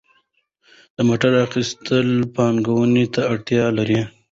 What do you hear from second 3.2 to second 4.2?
اړتیا لري.